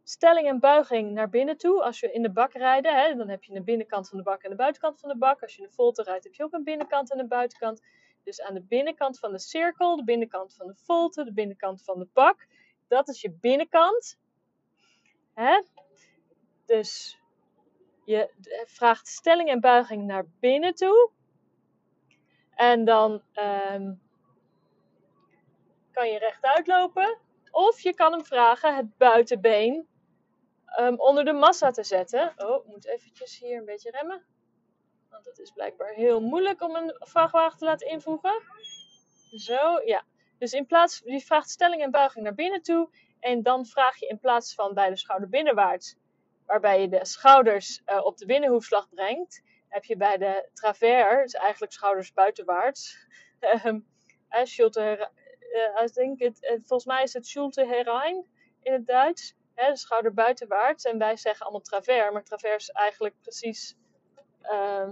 stelling 0.02 0.48
en 0.48 0.60
buiging 0.60 1.12
naar 1.12 1.28
binnen 1.28 1.56
toe. 1.56 1.82
Als 1.82 2.00
je 2.00 2.12
in 2.12 2.22
de 2.22 2.30
bak 2.30 2.52
rijdt, 2.52 2.86
hè, 2.86 3.14
dan 3.14 3.28
heb 3.28 3.44
je 3.44 3.52
de 3.52 3.62
binnenkant 3.62 4.08
van 4.08 4.18
de 4.18 4.24
bak 4.24 4.42
en 4.42 4.50
de 4.50 4.56
buitenkant 4.56 5.00
van 5.00 5.08
de 5.08 5.16
bak. 5.18 5.42
Als 5.42 5.56
je 5.56 5.62
de 5.62 5.70
volte 5.70 6.02
rijdt, 6.02 6.24
heb 6.24 6.34
je 6.34 6.44
ook 6.44 6.52
een 6.52 6.64
binnenkant 6.64 7.12
en 7.12 7.18
een 7.18 7.28
buitenkant. 7.28 7.82
Dus 8.24 8.40
aan 8.40 8.54
de 8.54 8.62
binnenkant 8.62 9.18
van 9.18 9.32
de 9.32 9.38
cirkel, 9.38 9.96
de 9.96 10.04
binnenkant 10.04 10.54
van 10.54 10.66
de 10.66 10.74
volte, 10.74 11.24
de 11.24 11.32
binnenkant 11.32 11.84
van 11.84 11.98
de 11.98 12.08
bak. 12.12 12.46
Dat 12.88 13.08
is 13.08 13.20
je 13.20 13.30
binnenkant. 13.30 14.18
Hè? 15.34 15.62
Dus 16.66 17.20
je 18.04 18.30
vraagt 18.66 19.08
stelling 19.08 19.48
en 19.48 19.60
buiging 19.60 20.06
naar 20.06 20.24
binnen 20.40 20.74
toe. 20.74 21.10
En 22.54 22.84
dan 22.84 23.22
ehm, 23.32 23.92
kan 25.98 26.10
je 26.10 26.18
rechtuit 26.18 26.66
lopen. 26.66 27.18
Of 27.50 27.80
je 27.80 27.94
kan 27.94 28.12
hem 28.12 28.24
vragen 28.24 28.76
het 28.76 28.96
buitenbeen 28.96 29.88
um, 30.80 31.00
onder 31.00 31.24
de 31.24 31.32
massa 31.32 31.70
te 31.70 31.84
zetten. 31.84 32.32
Oh, 32.36 32.66
moet 32.66 32.86
eventjes 32.86 33.38
hier 33.38 33.58
een 33.58 33.64
beetje 33.64 33.90
remmen. 33.90 34.24
Want 35.10 35.24
het 35.24 35.38
is 35.38 35.50
blijkbaar 35.50 35.92
heel 35.92 36.20
moeilijk 36.20 36.62
om 36.62 36.74
een 36.74 36.96
vrachtwagen 36.98 37.58
te 37.58 37.64
laten 37.64 37.88
invoegen. 37.88 38.42
Zo, 39.30 39.80
ja. 39.84 40.04
Dus 40.38 40.52
in 40.52 40.66
plaats, 40.66 41.02
je 41.04 41.20
vraagt 41.20 41.50
stelling 41.50 41.82
en 41.82 41.90
buiging 41.90 42.24
naar 42.24 42.34
binnen 42.34 42.62
toe. 42.62 42.90
En 43.20 43.42
dan 43.42 43.66
vraag 43.66 43.96
je 43.96 44.06
in 44.06 44.18
plaats 44.18 44.54
van 44.54 44.74
bij 44.74 44.88
de 44.88 44.96
schouder 44.96 45.28
binnenwaarts, 45.28 45.96
waarbij 46.46 46.80
je 46.80 46.88
de 46.88 47.04
schouders 47.04 47.82
uh, 47.86 48.04
op 48.04 48.16
de 48.16 48.26
binnenhoefslag 48.26 48.88
brengt, 48.88 49.42
heb 49.68 49.84
je 49.84 49.96
bij 49.96 50.16
de 50.18 50.48
travers, 50.52 51.32
dus 51.32 51.40
eigenlijk 51.40 51.72
schouders 51.72 52.12
buitenwaarts, 52.12 53.06
uh, 53.40 53.74
Schulte, 54.44 55.10
uh, 55.52 55.84
ik 55.84 55.94
denk 55.94 56.18
het, 56.18 56.38
volgens 56.40 56.84
mij 56.84 57.02
is 57.02 57.12
het 57.12 57.26
Schulte 57.26 57.66
herein 57.66 58.26
in 58.62 58.72
het 58.72 58.86
Duits 58.86 59.36
hè, 59.54 59.70
de 59.70 59.76
schouder 59.76 60.14
buitenwaarts. 60.14 60.84
En 60.84 60.98
wij 60.98 61.16
zeggen 61.16 61.44
allemaal 61.44 61.60
travers, 61.60 62.12
maar 62.12 62.24
travers 62.24 62.68
is 62.68 62.74
eigenlijk 62.74 63.14
precies 63.20 63.76
uh, 64.42 64.90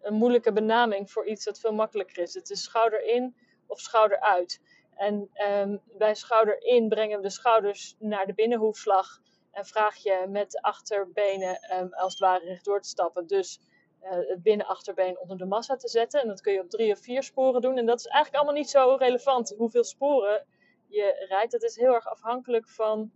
een 0.00 0.14
moeilijke 0.14 0.52
benaming 0.52 1.10
voor 1.10 1.26
iets 1.26 1.44
dat 1.44 1.60
veel 1.60 1.72
makkelijker 1.72 2.18
is. 2.22 2.34
Het 2.34 2.50
is 2.50 2.62
schouder 2.62 3.04
in 3.04 3.36
of 3.66 3.80
schouder 3.80 4.20
uit. 4.20 4.60
En 4.96 5.30
um, 5.34 5.80
bij 5.98 6.14
schouder 6.14 6.62
in 6.62 6.88
brengen 6.88 7.16
we 7.16 7.22
de 7.22 7.30
schouders 7.30 7.96
naar 7.98 8.26
de 8.26 8.34
binnenhoefslag 8.34 9.20
en 9.52 9.64
vraag 9.64 9.96
je 9.96 10.26
met 10.28 10.50
de 10.50 10.62
achterbenen 10.62 11.78
um, 11.78 11.94
als 11.94 12.12
het 12.12 12.20
ware 12.20 12.44
rechtdoor 12.44 12.80
te 12.80 12.88
stappen. 12.88 13.26
Dus 13.26 13.60
het 14.02 14.42
binnenachterbeen 14.42 15.18
onder 15.18 15.38
de 15.38 15.44
massa 15.44 15.76
te 15.76 15.88
zetten. 15.88 16.20
En 16.20 16.28
dat 16.28 16.40
kun 16.40 16.52
je 16.52 16.60
op 16.60 16.70
drie 16.70 16.92
of 16.92 16.98
vier 16.98 17.22
sporen 17.22 17.60
doen. 17.60 17.78
En 17.78 17.86
dat 17.86 17.98
is 17.98 18.06
eigenlijk 18.06 18.42
allemaal 18.42 18.60
niet 18.60 18.70
zo 18.70 18.94
relevant 18.94 19.54
hoeveel 19.58 19.84
sporen 19.84 20.46
je 20.86 21.26
rijdt. 21.28 21.52
Dat 21.52 21.62
is 21.62 21.76
heel 21.76 21.94
erg 21.94 22.06
afhankelijk 22.06 22.68
van 22.68 23.12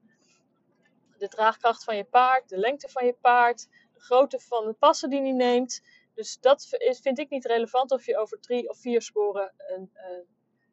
de 1.18 1.28
draagkracht 1.28 1.84
van 1.84 1.96
je 1.96 2.04
paard, 2.04 2.48
de 2.48 2.58
lengte 2.58 2.88
van 2.88 3.06
je 3.06 3.16
paard, 3.20 3.68
de 3.94 4.00
grootte 4.00 4.38
van 4.40 4.66
de 4.66 4.72
passen 4.72 5.10
die 5.10 5.20
hij 5.20 5.32
neemt. 5.32 5.82
Dus 6.14 6.40
dat 6.40 6.66
vind 6.80 7.18
ik 7.18 7.30
niet 7.30 7.44
relevant 7.44 7.90
of 7.90 8.06
je 8.06 8.18
over 8.18 8.40
drie 8.40 8.68
of 8.68 8.78
vier 8.78 9.02
sporen 9.02 9.54
een 9.56 9.90
uh, 9.94 10.02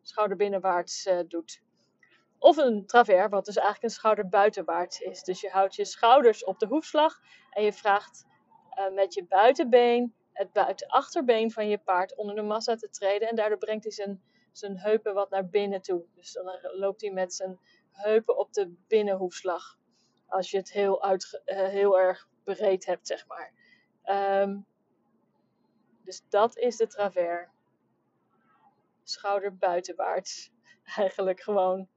schouder 0.01 0.37
binnenwaarts 0.37 1.05
uh, 1.05 1.19
doet. 1.27 1.61
Of 2.39 2.57
een 2.57 2.85
travers, 2.85 3.29
wat 3.29 3.45
dus 3.45 3.55
eigenlijk 3.55 3.85
een 3.85 3.99
schouder 3.99 4.29
buitenwaarts 4.29 4.99
is. 4.99 5.23
Dus 5.23 5.41
je 5.41 5.49
houdt 5.49 5.75
je 5.75 5.85
schouders 5.85 6.43
op 6.43 6.59
de 6.59 6.65
hoefslag 6.65 7.19
en 7.49 7.63
je 7.63 7.73
vraagt 7.73 8.25
met 8.93 9.13
je 9.13 9.25
buitenbeen 9.25 10.13
het 10.33 10.51
buitenachterbeen 10.51 11.51
van 11.51 11.67
je 11.67 11.77
paard 11.77 12.15
onder 12.15 12.35
de 12.35 12.41
massa 12.41 12.75
te 12.75 12.89
treden. 12.89 13.29
En 13.29 13.35
daardoor 13.35 13.57
brengt 13.57 13.83
hij 13.83 13.93
zijn, 13.93 14.21
zijn 14.51 14.77
heupen 14.77 15.13
wat 15.13 15.29
naar 15.29 15.47
binnen 15.47 15.81
toe. 15.81 16.05
Dus 16.15 16.31
dan 16.31 16.59
loopt 16.61 17.01
hij 17.01 17.11
met 17.11 17.33
zijn 17.33 17.59
heupen 17.91 18.37
op 18.37 18.53
de 18.53 18.73
binnenhoefslag. 18.87 19.77
Als 20.27 20.51
je 20.51 20.57
het 20.57 20.71
heel, 20.71 21.03
uit, 21.03 21.41
uh, 21.45 21.57
heel 21.57 21.99
erg 21.99 22.27
breed 22.43 22.85
hebt, 22.85 23.07
zeg 23.07 23.27
maar. 23.27 23.53
Um, 24.41 24.65
dus 26.03 26.23
dat 26.29 26.57
is 26.57 26.77
de 26.77 26.87
travers. 26.87 27.49
Schouder 29.03 29.57
buitenwaarts. 29.57 30.51
Eigenlijk 30.97 31.41
gewoon. 31.41 31.87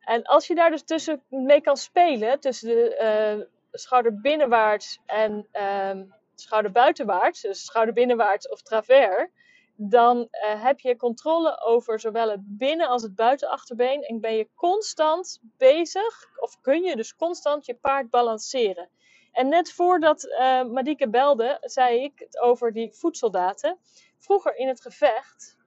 En 0.00 0.22
als 0.22 0.46
je 0.46 0.54
daar 0.54 0.70
dus 0.70 0.82
tussen 0.84 1.22
mee 1.28 1.60
kan 1.60 1.76
spelen, 1.76 2.40
tussen 2.40 2.68
de 2.68 2.98
uh, 3.40 3.46
schouder 3.70 4.20
binnenwaarts 4.20 5.00
en 5.06 5.48
um, 5.52 6.14
schouder 6.34 6.72
buitenwaarts, 6.72 7.40
dus 7.40 7.64
schouder 7.64 7.94
binnenwaarts 7.94 8.48
of 8.48 8.62
travers, 8.62 9.30
dan 9.76 10.18
uh, 10.18 10.62
heb 10.62 10.80
je 10.80 10.96
controle 10.96 11.60
over 11.60 12.00
zowel 12.00 12.30
het 12.30 12.40
binnen- 12.42 12.88
als 12.88 13.02
het 13.02 13.14
buitenachterbeen. 13.14 14.02
En 14.02 14.20
ben 14.20 14.34
je 14.34 14.48
constant 14.54 15.40
bezig, 15.56 16.38
of 16.40 16.60
kun 16.60 16.82
je 16.82 16.96
dus 16.96 17.16
constant 17.16 17.66
je 17.66 17.74
paard 17.74 18.10
balanceren. 18.10 18.90
En 19.32 19.48
net 19.48 19.72
voordat 19.72 20.24
uh, 20.24 20.64
Madike 20.64 21.08
belde, 21.08 21.58
zei 21.60 22.02
ik 22.02 22.12
het 22.18 22.38
over 22.38 22.72
die 22.72 22.92
voedsoldaten. 22.92 23.78
Vroeger 24.18 24.56
in 24.56 24.68
het 24.68 24.80
gevecht 24.80 25.58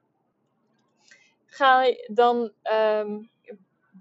ga 1.46 1.82
je 1.82 2.10
dan, 2.12 2.52
um, 2.72 3.30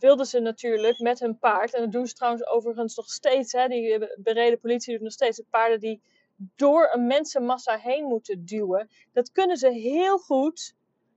wilden 0.04 0.26
ze 0.26 0.40
natuurlijk 0.40 1.00
met 1.00 1.20
hun 1.20 1.38
paard, 1.38 1.74
en 1.74 1.82
dat 1.82 1.92
doen 1.92 2.08
ze 2.08 2.14
trouwens 2.14 2.48
overigens 2.48 2.96
nog 2.96 3.10
steeds, 3.10 3.52
hè, 3.52 3.68
die 3.68 4.10
bereden 4.16 4.60
politie 4.60 4.94
doet 4.94 5.02
nog 5.04 5.12
steeds, 5.12 5.38
de 5.38 5.46
paarden 5.50 5.80
die 5.80 6.02
door 6.36 6.90
een 6.94 7.08
mensenmassa 7.08 7.78
heen 7.78 8.04
moeten 8.04 8.46
duwen. 8.46 8.90
Dat 9.14 9.32
kunnen 9.32 9.58
ze 9.58 9.70
heel 9.70 10.18
goed 10.18 10.76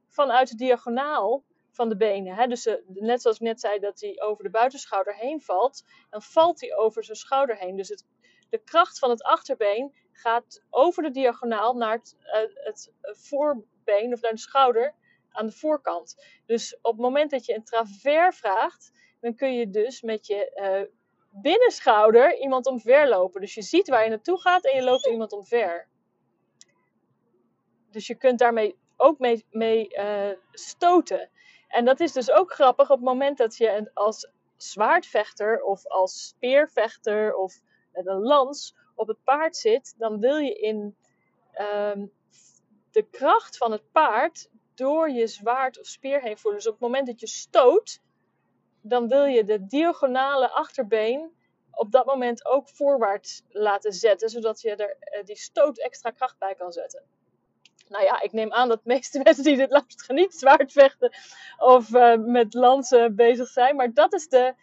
vanuit 0.09 0.49
de 0.49 0.57
diagonaal 0.57 1.45
van 1.71 1.88
de 1.88 1.97
benen. 1.97 2.35
Hè? 2.35 2.47
Dus 2.47 2.69
net 2.87 3.23
zoals 3.23 3.37
ik 3.37 3.43
net 3.43 3.61
zei 3.61 3.78
dat 3.78 4.00
hij 4.00 4.21
over 4.23 4.45
de 4.45 4.50
buitenschouder 4.50 5.14
heen 5.14 5.40
valt, 5.40 5.85
dan 6.11 6.23
valt 6.23 6.61
hij 6.61 6.76
over 6.76 7.05
zijn 7.05 7.16
schouder 7.16 7.57
heen. 7.57 7.76
Dus 7.76 7.88
het, 7.88 8.05
de 8.50 8.59
kracht 8.59 8.99
van 8.99 9.11
het 9.11 9.23
achterbeen 9.23 9.95
gaat 10.12 10.62
over 10.71 11.02
de 11.02 11.11
diagonaal 11.11 11.75
naar 11.75 11.93
het, 11.93 12.16
uh, 12.21 12.64
het 12.64 12.93
voorbeen 13.02 14.12
of 14.12 14.21
naar 14.21 14.33
de 14.33 14.38
schouder 14.38 14.95
aan 15.37 15.47
de 15.47 15.52
voorkant. 15.52 16.25
Dus 16.47 16.76
op 16.81 16.93
het 16.93 17.00
moment 17.00 17.31
dat 17.31 17.45
je 17.47 17.55
een 17.55 17.64
travers 17.64 18.38
vraagt, 18.38 18.93
dan 19.21 19.35
kun 19.35 19.55
je 19.55 19.71
dus 19.71 20.02
met 20.02 20.26
je 20.26 20.50
uh, 20.55 20.95
binnenschouder 21.43 22.38
iemand 22.38 22.66
omverlopen. 22.66 23.40
Dus 23.40 23.55
je 23.55 23.62
ziet 23.62 23.88
waar 23.88 24.05
je 24.05 24.11
naartoe 24.11 24.40
gaat 24.40 24.64
en 24.64 24.76
je 24.76 24.83
loopt 24.83 25.07
iemand 25.07 25.33
omver. 25.33 25.88
Dus 27.90 28.07
je 28.07 28.14
kunt 28.14 28.38
daarmee 28.38 28.78
ook 28.97 29.19
mee, 29.19 29.47
mee 29.50 29.88
uh, 29.99 30.31
stoten. 30.52 31.31
En 31.69 31.85
dat 31.85 32.00
is 32.00 32.12
dus 32.12 32.31
ook 32.31 32.52
grappig 32.52 32.90
op 32.90 32.97
het 32.97 33.07
moment 33.07 33.38
dat 33.38 33.57
je 33.57 33.90
als 33.95 34.31
zwaardvechter 34.57 35.62
of 35.62 35.87
als 35.87 36.26
speervechter 36.26 37.35
of 37.35 37.61
met 37.93 38.07
een 38.07 38.23
lans 38.23 38.76
op 38.95 39.09
het 39.09 39.25
paard 39.25 39.57
zit, 39.57 39.95
dan 39.99 40.21
wil 40.21 40.37
je 40.37 40.55
in 40.55 40.97
um, 41.59 42.12
de 42.90 43.02
kracht 43.11 43.57
van 43.57 43.73
het 43.73 43.93
paard 43.93 44.50
door 44.76 45.11
je 45.11 45.26
zwaard 45.26 45.78
of 45.80 45.87
speer 45.87 46.21
heen 46.23 46.38
voelen. 46.38 46.61
Dus 46.61 46.68
op 46.68 46.75
het 46.75 46.83
moment 46.83 47.06
dat 47.06 47.21
je 47.21 47.26
stoot, 47.26 48.00
dan 48.80 49.09
wil 49.09 49.25
je 49.25 49.45
de 49.45 49.66
diagonale 49.66 50.50
achterbeen 50.50 51.35
op 51.71 51.92
dat 51.92 52.06
moment 52.06 52.47
ook 52.47 52.68
voorwaarts 52.68 53.42
laten 53.49 53.92
zetten, 53.92 54.28
zodat 54.28 54.61
je 54.61 54.76
er 54.76 55.25
die 55.25 55.37
stoot 55.37 55.78
extra 55.78 56.11
kracht 56.11 56.38
bij 56.38 56.54
kan 56.54 56.73
zetten. 56.73 57.02
Nou 57.88 58.04
ja, 58.04 58.21
ik 58.21 58.33
neem 58.33 58.52
aan 58.52 58.68
dat 58.68 58.83
de 58.85 58.88
meeste 58.92 59.21
mensen 59.25 59.45
die 59.45 59.56
dit 59.56 59.71
luisteren 59.71 60.16
niet 60.16 60.35
zwaardvechten 60.35 61.12
of 61.59 61.90
uh, 61.90 62.16
met 62.16 62.54
lansen 62.54 63.14
bezig 63.14 63.49
zijn, 63.49 63.76
maar 63.76 63.92
dat 63.92 64.12
is 64.12 64.28
de, 64.28 64.54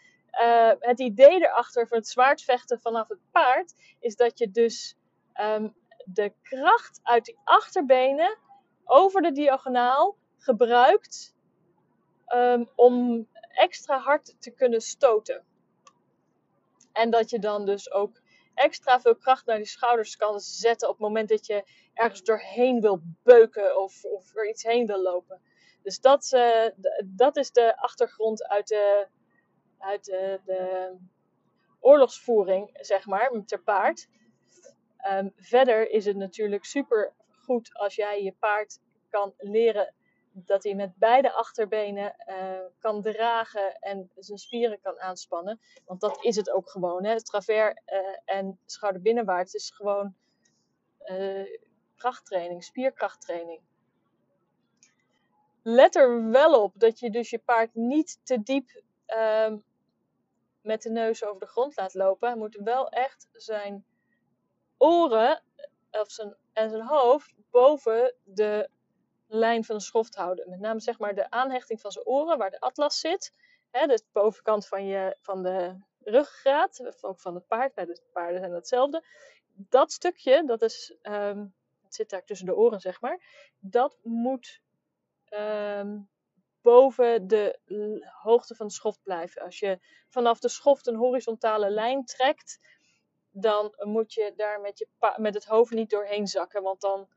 uh, 0.42 0.72
het 0.80 1.00
idee 1.00 1.42
erachter 1.42 1.88
van 1.88 1.98
het 1.98 2.08
zwaardvechten 2.08 2.80
vanaf 2.80 3.08
het 3.08 3.20
paard, 3.32 3.74
is 4.00 4.16
dat 4.16 4.38
je 4.40 4.52
dus 4.52 4.96
um, 5.42 5.76
de 6.06 6.34
kracht 6.42 7.00
uit 7.04 7.26
die 7.26 7.40
achterbenen 7.44 8.38
over 8.86 9.22
de 9.22 9.32
diagonaal 9.32 10.16
gebruikt 10.38 11.36
um, 12.28 12.70
om 12.76 13.28
extra 13.50 13.98
hard 13.98 14.36
te 14.42 14.52
kunnen 14.52 14.82
stoten. 14.82 15.44
En 16.92 17.10
dat 17.10 17.30
je 17.30 17.40
dan 17.40 17.66
dus 17.66 17.92
ook 17.92 18.22
extra 18.54 19.02
veel 19.02 19.16
kracht 19.16 19.46
naar 19.46 19.58
die 19.58 19.66
schouders 19.66 20.16
kan 20.16 20.40
zetten 20.40 20.88
op 20.88 20.94
het 20.94 21.04
moment 21.04 21.30
dat 21.30 21.46
je 21.46 21.64
ergens 21.94 22.24
doorheen 22.24 22.82
wil 22.82 23.02
beuken 23.24 23.82
of, 23.82 24.04
of 24.04 24.36
er 24.36 24.50
iets 24.50 24.64
heen 24.64 24.86
wil 24.86 25.02
lopen. 25.02 25.42
Dus 25.84 26.00
dat, 26.00 26.32
uh, 26.32 26.68
dat 27.06 27.38
is 27.38 27.52
de 27.52 27.78
achtergrond 27.78 28.48
uit 28.48 28.68
de, 28.68 29.08
uit 29.78 30.06
de, 30.06 30.40
de 30.46 30.94
oorlogsvoering, 31.80 32.70
zeg 32.74 33.06
maar, 33.06 33.32
ter 33.46 33.62
paard. 33.62 34.08
Um, 35.12 35.34
verder 35.36 35.90
is 35.90 36.06
het 36.06 36.16
natuurlijk 36.16 36.66
super 36.66 37.14
goed 37.44 37.74
als 37.74 37.96
jij 37.96 38.24
je 38.24 38.34
paard 38.34 38.80
kan 39.10 39.34
leren 39.38 39.94
dat 40.34 40.64
hij 40.64 40.76
met 40.76 40.96
beide 40.96 41.32
achterbenen 41.32 42.16
uh, 42.28 42.60
kan 42.80 43.02
dragen 43.02 43.80
en 43.80 44.12
zijn 44.16 44.38
spieren 44.38 44.80
kan 44.82 45.00
aanspannen. 45.00 45.60
Want 45.86 46.02
dat 46.02 46.24
is 46.24 46.36
het 46.36 46.52
ook 46.52 46.70
gewoon. 46.70 47.06
Hè? 47.06 47.24
Travers 47.24 47.76
uh, 47.86 48.18
en 48.26 48.60
schouderbinnenwaarts 48.66 49.54
is 49.54 49.70
gewoon 49.70 50.16
uh, 51.06 51.60
krachttraining, 51.96 52.64
spierkrachttraining. 52.64 53.62
Let 55.64 55.96
er 55.96 56.30
wel 56.30 56.64
op 56.64 56.74
dat 56.76 57.00
je 57.00 57.10
dus 57.10 57.30
je 57.30 57.40
paard 57.40 57.76
niet 57.76 58.20
te 58.24 58.44
diep 58.44 58.82
um, 59.08 59.64
met 60.62 60.82
de 60.82 60.90
neus 60.90 61.24
over 61.24 61.40
de 61.40 61.48
grond 61.48 61.78
laat 61.78 61.94
lopen. 61.94 62.28
Hij 62.28 62.38
moet 62.38 62.60
wel 62.64 62.90
echt 62.90 63.28
zijn 63.32 63.86
oren 64.78 65.44
of 65.92 66.12
zijn, 66.12 66.36
en 66.54 66.70
zijn 66.70 66.82
hoofd 66.82 67.34
boven 67.52 68.16
de 68.24 68.70
lijn 69.28 69.64
van 69.64 69.76
de 69.76 69.82
schoft 69.82 70.16
houden. 70.16 70.50
Met 70.50 70.60
name 70.60 70.80
zeg 70.80 71.00
maar 71.00 71.16
de 71.16 71.30
aanhechting 71.30 71.82
van 71.82 71.92
zijn 71.92 72.06
oren, 72.06 72.38
waar 72.38 72.52
de 72.52 72.60
atlas 72.60 73.00
zit. 73.00 73.34
Hè, 73.72 73.88
de 73.88 74.04
bovenkant 74.12 74.68
van, 74.68 74.86
je, 74.86 75.18
van 75.22 75.44
de 75.44 75.76
ruggengraat, 76.04 77.04
ook 77.04 77.20
van 77.20 77.36
het 77.36 77.48
paard. 77.48 77.74
Bij 77.74 77.86
de 77.86 78.02
paarden 78.12 78.40
zijn 78.40 78.54
hetzelfde. 78.54 79.04
Dat 79.54 79.92
stukje, 79.92 80.46
dat 80.46 80.62
is, 80.62 80.96
um, 81.02 81.54
zit 81.88 82.10
daar 82.10 82.24
tussen 82.24 82.46
de 82.46 82.56
oren 82.56 82.80
zeg 82.80 83.02
maar. 83.02 83.24
Dat 83.60 83.98
moet 84.02 84.62
ehm, 85.26 86.00
boven 86.62 87.28
de 87.28 87.60
hoogte 88.22 88.56
van 88.56 88.68
de 88.68 88.74
schoft 88.74 89.04
blijven. 89.04 89.42
Als 89.42 89.60
je 89.60 89.80
vanaf 90.10 90.40
de 90.40 90.50
schoft 90.50 90.88
een 90.88 90.96
horizontale 90.96 91.70
lijn 91.70 92.06
trekt, 92.06 92.60
dan 93.34 93.74
moet 93.78 94.14
je 94.14 94.34
daar 94.36 94.62
met, 94.62 94.78
je 94.78 94.88
met 95.18 95.34
het 95.34 95.46
hoofd 95.46 95.72
niet 95.72 95.90
doorheen 95.90 96.28
zakken. 96.28 96.64
Want 96.64 96.82
dan 96.82 97.08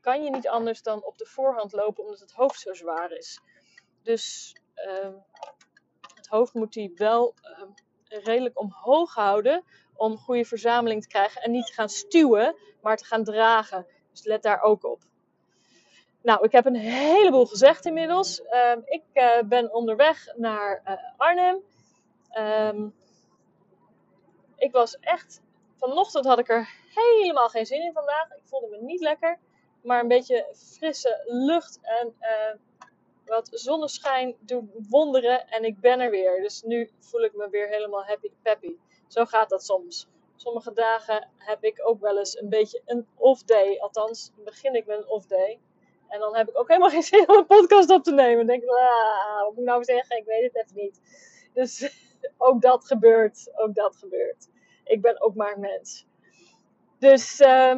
kan 0.00 0.24
je 0.24 0.30
niet 0.30 0.48
anders 0.48 0.82
dan 0.82 1.04
op 1.04 1.18
de 1.18 1.26
voorhand 1.26 1.72
lopen, 1.72 2.04
omdat 2.04 2.20
het 2.20 2.32
hoofd 2.32 2.60
zo 2.60 2.74
zwaar 2.74 3.12
is. 3.12 3.40
Dus 4.02 4.54
uh, 4.76 5.14
het 6.14 6.26
hoofd 6.26 6.54
moet 6.54 6.74
hij 6.74 6.92
wel 6.94 7.34
uh, 7.42 7.68
redelijk 8.08 8.58
omhoog 8.58 9.14
houden 9.14 9.64
om 9.94 10.16
goede 10.16 10.44
verzameling 10.44 11.02
te 11.02 11.08
krijgen. 11.08 11.42
En 11.42 11.50
niet 11.50 11.66
te 11.66 11.72
gaan 11.72 11.88
stuwen, 11.88 12.56
maar 12.82 12.96
te 12.96 13.04
gaan 13.04 13.24
dragen. 13.24 13.86
Dus 14.10 14.24
let 14.24 14.42
daar 14.42 14.60
ook 14.60 14.84
op. 14.84 15.02
Nou, 16.22 16.44
ik 16.44 16.52
heb 16.52 16.66
een 16.66 16.74
heleboel 16.74 17.46
gezegd 17.46 17.86
inmiddels. 17.86 18.40
Uh, 18.40 18.72
ik 18.84 19.02
uh, 19.14 19.42
ben 19.44 19.74
onderweg 19.74 20.26
naar 20.36 20.82
uh, 20.84 20.92
Arnhem. 21.16 21.62
Ik 24.56 24.72
was 24.72 24.98
echt. 24.98 25.40
Vanochtend 25.76 26.24
had 26.24 26.38
ik 26.38 26.48
er 26.48 26.68
helemaal 26.94 27.48
geen 27.48 27.66
zin 27.66 27.82
in 27.82 27.92
vandaag. 27.92 28.30
Ik 28.36 28.42
voelde 28.44 28.68
me 28.68 28.80
niet 28.80 29.00
lekker. 29.00 29.38
Maar 29.82 30.00
een 30.00 30.08
beetje 30.08 30.46
frisse 30.54 31.22
lucht 31.24 31.78
en 31.82 32.14
uh, 32.20 32.58
wat 33.26 33.48
zonneschijn 33.52 34.36
doet 34.40 34.64
wonderen. 34.88 35.48
En 35.48 35.64
ik 35.64 35.80
ben 35.80 36.00
er 36.00 36.10
weer. 36.10 36.42
Dus 36.42 36.62
nu 36.62 36.90
voel 37.00 37.24
ik 37.24 37.34
me 37.34 37.48
weer 37.50 37.68
helemaal 37.68 38.04
happy 38.04 38.30
peppy. 38.42 38.76
Zo 39.06 39.24
gaat 39.24 39.48
dat 39.48 39.64
soms. 39.64 40.08
Sommige 40.36 40.72
dagen 40.72 41.28
heb 41.36 41.64
ik 41.64 41.80
ook 41.88 42.00
wel 42.00 42.18
eens 42.18 42.38
een 42.38 42.48
beetje 42.48 42.82
een 42.84 43.06
off 43.14 43.42
day. 43.42 43.78
Althans, 43.78 44.32
begin 44.44 44.74
ik 44.74 44.86
met 44.86 44.98
een 44.98 45.08
off 45.08 45.26
day. 45.26 45.60
En 46.08 46.20
dan 46.20 46.36
heb 46.36 46.48
ik 46.48 46.58
ook 46.58 46.68
helemaal 46.68 46.90
geen 46.90 47.02
zin 47.02 47.28
om 47.28 47.36
een 47.36 47.46
podcast 47.46 47.90
op 47.90 48.02
te 48.02 48.12
nemen. 48.12 48.36
Dan 48.36 48.46
denk 48.46 48.62
ik, 48.62 48.68
ah, 48.68 49.40
wat 49.40 49.50
moet 49.50 49.58
ik 49.58 49.64
nou 49.64 49.84
zeggen? 49.84 50.16
Ik 50.16 50.24
weet 50.24 50.42
het 50.42 50.64
even 50.64 50.76
niet. 50.82 51.00
Dus 51.56 51.90
ook 52.48 52.60
dat 52.60 52.86
gebeurt. 52.86 53.50
Ook 53.54 53.74
dat 53.74 53.96
gebeurt. 53.96 54.48
Ik 54.84 55.00
ben 55.00 55.20
ook 55.20 55.34
maar 55.34 55.52
een 55.52 55.60
mens. 55.60 56.06
Dus, 56.98 57.40
uh, 57.40 57.76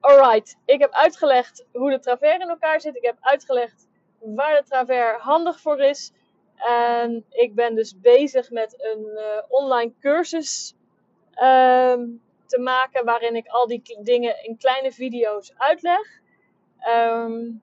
alright. 0.00 0.56
Ik 0.64 0.80
heb 0.80 0.92
uitgelegd 0.92 1.66
hoe 1.72 1.90
de 1.90 1.98
travers 1.98 2.42
in 2.42 2.48
elkaar 2.48 2.80
zit. 2.80 2.96
Ik 2.96 3.04
heb 3.04 3.16
uitgelegd 3.20 3.88
waar 4.18 4.56
de 4.56 4.68
travers 4.68 5.22
handig 5.22 5.60
voor 5.60 5.80
is. 5.80 6.12
En 6.56 7.24
ik 7.30 7.54
ben 7.54 7.74
dus 7.74 8.00
bezig 8.00 8.50
met 8.50 8.82
een 8.82 9.06
uh, 9.14 9.42
online 9.48 9.92
cursus 10.00 10.74
uh, 11.34 11.98
te 12.46 12.58
maken 12.58 13.04
waarin 13.04 13.36
ik 13.36 13.46
al 13.46 13.66
die 13.66 13.98
dingen 14.02 14.44
in 14.44 14.56
kleine 14.56 14.92
video's 14.92 15.52
uitleg. 15.56 16.20
Um, 16.88 17.62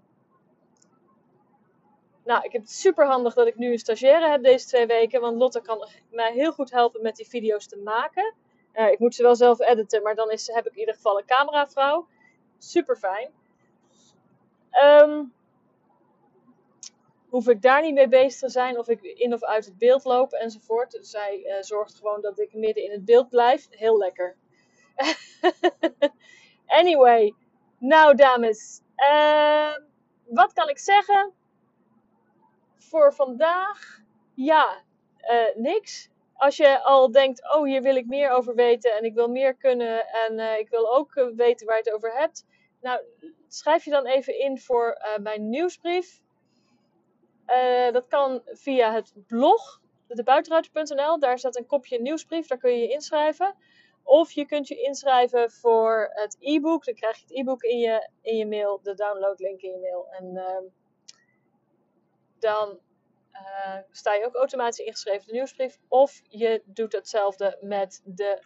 nou, 2.31 2.43
ik 2.43 2.51
heb 2.51 2.61
het 2.61 2.71
super 2.71 3.05
handig 3.05 3.33
dat 3.33 3.47
ik 3.47 3.57
nu 3.57 3.71
een 3.71 3.79
stagiaire 3.79 4.29
heb 4.29 4.43
deze 4.43 4.67
twee 4.67 4.85
weken. 4.85 5.21
Want 5.21 5.37
Lotte 5.37 5.61
kan 5.61 5.89
mij 6.11 6.33
heel 6.33 6.51
goed 6.51 6.71
helpen 6.71 7.01
met 7.01 7.15
die 7.15 7.27
video's 7.27 7.67
te 7.67 7.77
maken. 7.77 8.33
Uh, 8.73 8.91
ik 8.91 8.99
moet 8.99 9.15
ze 9.15 9.23
wel 9.23 9.35
zelf 9.35 9.59
editen, 9.59 10.01
maar 10.01 10.15
dan 10.15 10.31
is, 10.31 10.47
heb 10.47 10.65
ik 10.65 10.73
in 10.73 10.79
ieder 10.79 10.93
geval 10.93 11.17
een 11.17 11.25
cameravrouw. 11.25 12.07
Super 12.57 12.95
fijn. 12.95 13.29
Um, 14.83 15.33
hoef 17.29 17.47
ik 17.47 17.61
daar 17.61 17.81
niet 17.81 17.93
mee 17.93 18.07
bezig 18.07 18.39
te 18.39 18.49
zijn 18.49 18.77
of 18.77 18.87
ik 18.87 19.01
in 19.01 19.33
of 19.33 19.43
uit 19.43 19.65
het 19.65 19.77
beeld 19.77 20.03
loop 20.03 20.31
enzovoort. 20.31 20.97
Zij 21.01 21.43
uh, 21.45 21.53
zorgt 21.59 21.95
gewoon 21.95 22.21
dat 22.21 22.39
ik 22.39 22.53
midden 22.53 22.83
in 22.83 22.91
het 22.91 23.05
beeld 23.05 23.29
blijf. 23.29 23.67
Heel 23.69 23.97
lekker. 23.97 24.35
anyway, 26.81 27.33
nou 27.77 28.15
dames, 28.15 28.81
uh, 28.97 29.75
wat 30.25 30.53
kan 30.53 30.69
ik 30.69 30.79
zeggen? 30.79 31.39
Voor 32.91 33.13
vandaag, 33.13 33.99
ja, 34.33 34.81
uh, 35.31 35.55
niks. 35.55 36.09
Als 36.33 36.57
je 36.57 36.83
al 36.83 37.11
denkt, 37.11 37.53
oh 37.55 37.63
hier 37.63 37.81
wil 37.81 37.95
ik 37.95 38.05
meer 38.05 38.29
over 38.29 38.55
weten 38.55 38.93
en 38.93 39.03
ik 39.03 39.13
wil 39.13 39.27
meer 39.27 39.55
kunnen 39.55 40.07
en 40.07 40.39
uh, 40.39 40.59
ik 40.59 40.69
wil 40.69 40.95
ook 40.95 41.15
uh, 41.15 41.25
weten 41.35 41.67
waar 41.67 41.75
je 41.77 41.83
het 41.83 41.93
over 41.93 42.13
hebt. 42.13 42.45
Nou, 42.81 43.01
schrijf 43.47 43.83
je 43.85 43.91
dan 43.91 44.05
even 44.05 44.39
in 44.39 44.59
voor 44.59 44.97
mijn 45.21 45.49
nieuwsbrief. 45.49 46.21
dat 47.91 48.07
kan 48.07 48.41
via 48.45 48.93
het 48.93 49.13
blog, 49.27 49.81
debuitenruiter.nl. 50.07 51.19
Daar 51.19 51.39
staat 51.39 51.57
een 51.57 51.65
kopje 51.65 52.01
nieuwsbrief, 52.01 52.47
daar 52.47 52.57
kun 52.57 52.71
je 52.71 52.81
je 52.81 52.93
inschrijven. 52.93 53.55
Of 54.03 54.31
je 54.31 54.45
kunt 54.45 54.67
je 54.67 54.81
inschrijven 54.81 55.51
voor 55.51 56.09
het 56.13 56.37
e-book. 56.39 56.85
Dan 56.85 56.93
krijg 56.93 57.17
je 57.17 57.23
het 57.27 57.37
e-book 57.37 57.63
in 57.63 57.79
je, 57.79 58.09
in 58.21 58.37
je 58.37 58.47
mail, 58.47 58.79
de 58.83 58.93
downloadlink 58.93 59.61
in 59.61 59.71
je 59.71 59.79
mail. 59.79 60.07
En 60.09 60.37
ehm, 60.37 60.63
dan 62.41 62.79
uh, 63.33 63.77
sta 63.91 64.13
je 64.13 64.25
ook 64.25 64.35
automatisch 64.35 64.85
ingeschreven 64.85 65.27
de 65.27 65.33
nieuwsbrief. 65.33 65.79
Of 65.87 66.21
je 66.23 66.61
doet 66.65 66.91
hetzelfde 66.91 67.57
met 67.61 68.01
de 68.05 68.43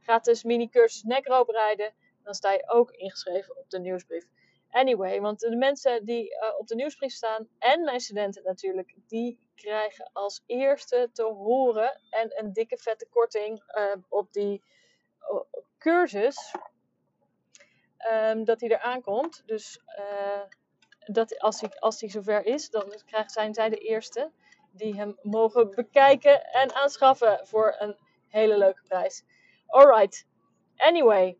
gratis 0.00 0.42
mini-cursus 0.42 1.02
nekroop 1.02 1.48
rijden. 1.48 1.94
Dan 2.22 2.34
sta 2.34 2.52
je 2.52 2.70
ook 2.70 2.90
ingeschreven 2.90 3.56
op 3.56 3.70
de 3.70 3.78
nieuwsbrief. 3.78 4.24
Anyway, 4.70 5.20
want 5.20 5.40
de 5.40 5.56
mensen 5.56 6.04
die 6.04 6.30
uh, 6.30 6.58
op 6.58 6.66
de 6.66 6.74
nieuwsbrief 6.74 7.12
staan 7.12 7.48
en 7.58 7.84
mijn 7.84 8.00
studenten 8.00 8.42
natuurlijk, 8.42 8.94
die 9.06 9.48
krijgen 9.54 10.10
als 10.12 10.42
eerste 10.46 11.10
te 11.12 11.22
horen 11.22 12.00
en 12.10 12.38
een 12.38 12.52
dikke 12.52 12.76
vette 12.76 13.06
korting 13.10 13.62
uh, 13.76 13.92
op 14.08 14.32
die 14.32 14.62
cursus. 15.78 16.54
Um, 18.12 18.44
dat 18.44 18.58
die 18.58 18.70
eraan 18.70 19.02
komt. 19.02 19.42
Dus 19.46 19.80
dat 21.12 21.38
als 21.38 21.60
hij, 21.60 21.70
als 21.78 22.00
hij 22.00 22.10
zover 22.10 22.46
is, 22.46 22.70
dan 22.70 22.92
zijn 23.26 23.54
zij 23.54 23.68
de 23.68 23.78
eerste 23.78 24.30
die 24.70 24.94
hem 24.94 25.18
mogen 25.22 25.70
bekijken 25.74 26.44
en 26.44 26.74
aanschaffen 26.74 27.46
voor 27.46 27.74
een 27.78 27.96
hele 28.28 28.58
leuke 28.58 28.82
prijs. 28.82 29.24
Alright. 29.66 30.26
Anyway. 30.76 31.38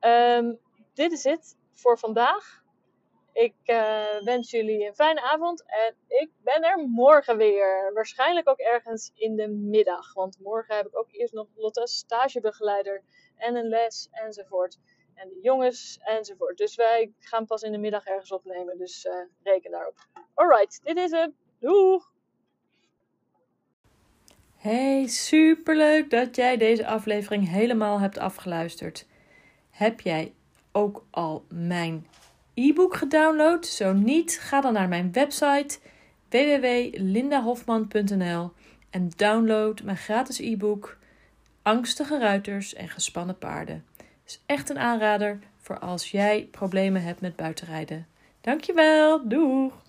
Um, 0.00 0.58
dit 0.94 1.12
is 1.12 1.24
het 1.24 1.56
voor 1.72 1.98
vandaag. 1.98 2.62
Ik 3.32 3.54
uh, 3.64 4.22
wens 4.24 4.50
jullie 4.50 4.86
een 4.86 4.94
fijne 4.94 5.22
avond 5.22 5.64
en 5.66 5.94
ik 6.08 6.30
ben 6.42 6.62
er 6.62 6.78
morgen 6.78 7.36
weer. 7.36 7.90
Waarschijnlijk 7.94 8.48
ook 8.48 8.58
ergens 8.58 9.10
in 9.14 9.36
de 9.36 9.48
middag. 9.48 10.14
Want 10.14 10.38
morgen 10.40 10.76
heb 10.76 10.86
ik 10.86 10.98
ook 10.98 11.12
eerst 11.12 11.32
nog 11.32 11.46
Lotte 11.54 11.86
stagebegeleider 11.86 13.02
en 13.36 13.56
een 13.56 13.68
les 13.68 14.08
enzovoort 14.10 14.78
en 15.14 15.28
de 15.28 15.38
jongens 15.42 15.98
enzovoort. 16.02 16.58
Dus 16.58 16.74
wij 16.74 17.12
gaan 17.18 17.46
pas 17.46 17.62
in 17.62 17.72
de 17.72 17.78
middag 17.78 18.04
ergens 18.04 18.32
opnemen, 18.32 18.78
dus 18.78 19.04
uh, 19.04 19.14
reken 19.42 19.70
daarop. 19.70 20.06
Alright, 20.34 20.80
dit 20.84 20.96
is 20.96 21.10
het. 21.10 21.30
Doeg! 21.58 22.10
Hey, 24.56 25.06
superleuk 25.06 26.10
dat 26.10 26.36
jij 26.36 26.56
deze 26.56 26.86
aflevering 26.86 27.48
helemaal 27.48 28.00
hebt 28.00 28.18
afgeluisterd. 28.18 29.06
Heb 29.70 30.00
jij 30.00 30.34
ook 30.72 31.06
al 31.10 31.44
mijn 31.48 32.06
e-book 32.54 32.96
gedownload? 32.96 33.66
Zo 33.66 33.92
niet, 33.92 34.38
ga 34.40 34.60
dan 34.60 34.72
naar 34.72 34.88
mijn 34.88 35.12
website 35.12 35.78
www.lindahofman.nl 36.28 38.52
en 38.90 39.08
download 39.16 39.82
mijn 39.82 39.96
gratis 39.96 40.38
e-book 40.38 41.00
Angstige 41.62 42.18
ruiters 42.18 42.74
en 42.74 42.88
gespannen 42.88 43.38
paarden 43.38 43.84
echt 44.46 44.70
een 44.70 44.78
aanrader 44.78 45.38
voor 45.60 45.78
als 45.78 46.10
jij 46.10 46.48
problemen 46.50 47.02
hebt 47.02 47.20
met 47.20 47.36
buitenrijden. 47.36 48.06
Dankjewel, 48.40 49.28
doeg! 49.28 49.82